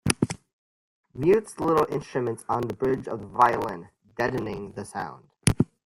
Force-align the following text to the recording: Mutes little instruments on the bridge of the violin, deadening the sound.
Mutes 1.13 1.59
little 1.59 1.85
instruments 1.93 2.43
on 2.49 2.61
the 2.61 2.73
bridge 2.73 3.07
of 3.07 3.19
the 3.19 3.27
violin, 3.27 3.89
deadening 4.17 4.71
the 4.71 4.83
sound. 4.83 5.29